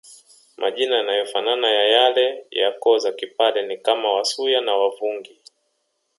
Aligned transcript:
Majina 0.57 0.97
yanayofanana 0.97 1.71
ya 1.71 1.83
yale 1.83 2.45
ya 2.51 2.71
koo 2.71 2.97
za 2.97 3.11
kipare 3.11 3.67
ni 3.67 3.77
kama 3.77 4.13
Wasuya 4.13 4.61
na 4.61 4.75
Wavungi 4.75 5.39